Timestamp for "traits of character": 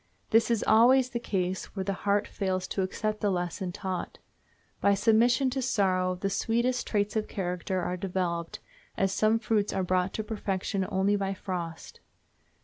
6.87-7.81